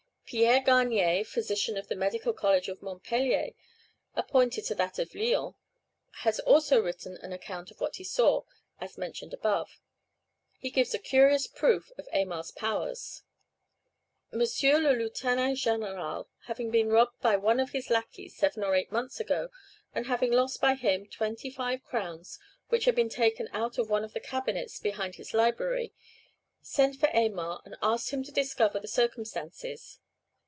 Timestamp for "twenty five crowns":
21.07-22.39